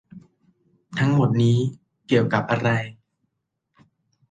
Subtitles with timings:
[0.99, 1.57] ทั้งหมดนี่
[2.07, 2.69] เกี่ยวกับอะไร